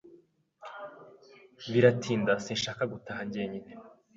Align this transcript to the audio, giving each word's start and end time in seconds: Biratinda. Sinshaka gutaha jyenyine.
Biratinda. 1.71 2.31
Sinshaka 2.45 2.83
gutaha 2.93 3.21
jyenyine. 3.33 3.71